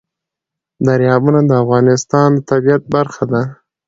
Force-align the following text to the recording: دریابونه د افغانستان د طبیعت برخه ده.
دریابونه 0.85 1.39
د 1.45 1.51
افغانستان 1.63 2.29
د 2.35 2.39
طبیعت 2.49 2.83
برخه 2.95 3.23
ده. 3.31 3.41